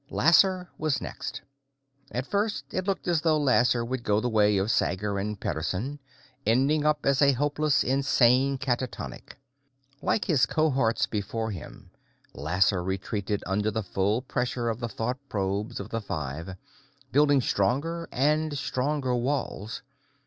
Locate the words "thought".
14.89-15.19